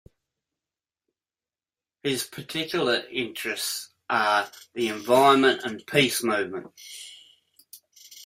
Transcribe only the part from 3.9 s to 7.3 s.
are the environment and peace movements.